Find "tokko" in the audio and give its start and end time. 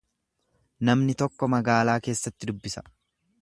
1.19-1.49